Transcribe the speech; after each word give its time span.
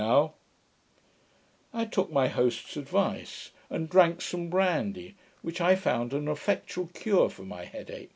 ]I 1.75 1.85
took 1.85 2.09
my 2.11 2.27
host's 2.27 2.75
advice, 2.75 3.51
and 3.69 3.87
drank 3.87 4.19
some 4.23 4.49
brandy, 4.49 5.13
which 5.43 5.61
I 5.61 5.75
found 5.75 6.11
an 6.11 6.27
effectual 6.27 6.87
cure 6.95 7.29
for 7.29 7.43
my 7.43 7.65
head 7.65 7.91
ach. 7.91 8.09